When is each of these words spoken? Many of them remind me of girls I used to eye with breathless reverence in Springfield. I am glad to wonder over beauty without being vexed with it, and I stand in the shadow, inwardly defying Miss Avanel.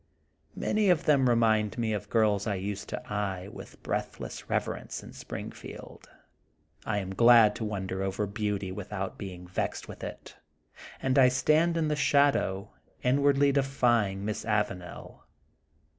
Many 0.55 0.89
of 0.89 1.03
them 1.03 1.29
remind 1.29 1.77
me 1.77 1.93
of 1.93 2.09
girls 2.09 2.47
I 2.47 2.55
used 2.55 2.89
to 2.89 3.07
eye 3.13 3.47
with 3.51 3.83
breathless 3.83 4.49
reverence 4.49 5.03
in 5.03 5.13
Springfield. 5.13 6.09
I 6.87 6.97
am 6.97 7.13
glad 7.13 7.55
to 7.57 7.63
wonder 7.63 8.01
over 8.01 8.25
beauty 8.25 8.71
without 8.71 9.19
being 9.19 9.45
vexed 9.47 9.87
with 9.87 10.03
it, 10.03 10.35
and 11.03 11.19
I 11.19 11.27
stand 11.27 11.77
in 11.77 11.87
the 11.87 11.95
shadow, 11.95 12.71
inwardly 13.03 13.51
defying 13.51 14.25
Miss 14.25 14.43
Avanel. 14.43 15.21